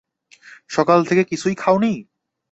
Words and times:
সকাল 0.69 0.99
থেকে 1.05 1.23
কিছুই 1.23 1.55
খাওনি। 1.55 1.93